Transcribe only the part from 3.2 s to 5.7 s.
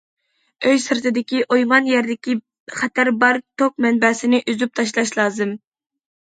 بار توك مەنبەسىنى ئۈزۈپ تاشلاش لازىم.